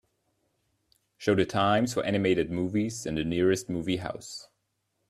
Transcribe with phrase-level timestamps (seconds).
[1.19, 4.47] Show the times for animated movies in the nearest movie house